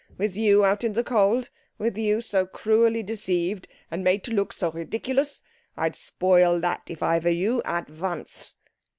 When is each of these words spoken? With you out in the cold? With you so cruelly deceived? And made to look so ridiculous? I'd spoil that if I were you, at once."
With 0.17 0.35
you 0.35 0.65
out 0.65 0.83
in 0.83 0.93
the 0.93 1.03
cold? 1.03 1.51
With 1.77 1.95
you 1.95 2.21
so 2.21 2.47
cruelly 2.47 3.03
deceived? 3.03 3.67
And 3.91 4.03
made 4.03 4.23
to 4.23 4.31
look 4.33 4.51
so 4.51 4.71
ridiculous? 4.71 5.43
I'd 5.77 5.95
spoil 5.95 6.59
that 6.61 6.81
if 6.87 7.03
I 7.03 7.19
were 7.19 7.29
you, 7.29 7.61
at 7.65 7.87
once." 7.87 8.55